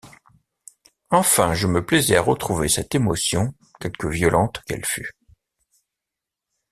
[1.11, 5.13] Enfin je me plaisais à retrouver cette émotion quelque violente qu’elle fût.